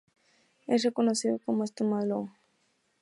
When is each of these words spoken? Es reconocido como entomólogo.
Es 0.65 0.83
reconocido 0.83 1.37
como 1.45 1.63
entomólogo. 1.63 2.31